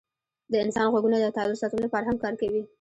د 0.51 0.53
انسان 0.65 0.87
غوږونه 0.91 1.17
د 1.19 1.25
تعادل 1.35 1.55
ساتلو 1.61 1.85
لپاره 1.85 2.05
هم 2.05 2.17
کار 2.23 2.33
کوي. 2.41 2.61